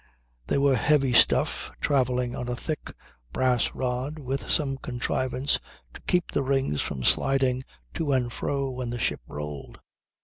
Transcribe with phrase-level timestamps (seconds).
[0.47, 2.91] They were heavy stuff, travelling on a thick
[3.31, 5.59] brass rod with some contrivance
[5.93, 9.79] to keep the rings from sliding to and fro when the ship rolled.